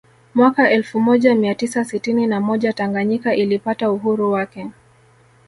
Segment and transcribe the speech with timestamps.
[0.33, 4.67] Mwaka elfu moja mia tisa sitini na moja Tanganyika ilipata uhuru wake